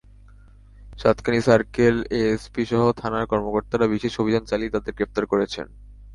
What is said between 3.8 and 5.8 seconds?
বিশেষ অভিযান চালিয়ে তাঁদের গ্রেপ্তার করেছেন।